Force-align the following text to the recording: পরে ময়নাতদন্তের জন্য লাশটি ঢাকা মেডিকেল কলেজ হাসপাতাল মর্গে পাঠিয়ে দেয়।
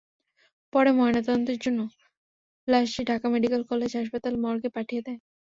পরে 0.73 0.91
ময়নাতদন্তের 0.93 1.57
জন্য 1.63 1.79
লাশটি 2.67 3.01
ঢাকা 3.09 3.27
মেডিকেল 3.33 3.61
কলেজ 3.71 3.91
হাসপাতাল 3.95 4.33
মর্গে 4.43 4.69
পাঠিয়ে 4.75 5.01
দেয়। 5.01 5.19